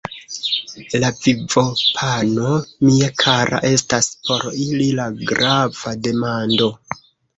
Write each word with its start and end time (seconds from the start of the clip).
La 1.01 1.09
vivopano, 1.25 2.55
mia 2.87 3.11
kara, 3.25 3.61
estas 3.75 4.09
por 4.29 4.47
ili 4.65 4.89
la 5.01 5.07
grava 5.33 5.95
demando. 6.09 6.73